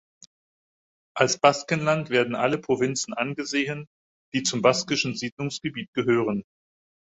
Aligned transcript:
Als 1.15 1.37
Baskenland 1.37 2.09
werden 2.09 2.33
alle 2.33 2.57
Provinzen 2.57 3.13
angesehen, 3.13 3.85
die 4.33 4.41
zum 4.41 4.63
baskischen 4.63 5.15
Siedlungsgebiet 5.15 5.89
gehören. 5.93 6.41